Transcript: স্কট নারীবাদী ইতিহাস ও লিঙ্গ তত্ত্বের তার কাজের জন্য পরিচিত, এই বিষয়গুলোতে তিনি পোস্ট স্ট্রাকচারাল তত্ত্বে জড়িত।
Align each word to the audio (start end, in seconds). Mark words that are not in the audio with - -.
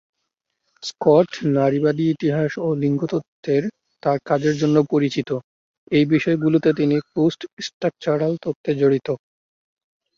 স্কট 0.83 1.29
নারীবাদী 1.55 2.05
ইতিহাস 2.09 2.51
ও 2.57 2.77
লিঙ্গ 2.81 3.01
তত্ত্বের 3.11 3.63
তার 4.03 4.17
কাজের 4.25 4.55
জন্য 4.61 4.77
পরিচিত, 4.91 5.29
এই 5.91 6.05
বিষয়গুলোতে 6.13 6.69
তিনি 6.79 6.95
পোস্ট 7.13 7.41
স্ট্রাকচারাল 7.65 8.33
তত্ত্বে 8.43 8.71
জড়িত। 8.81 9.07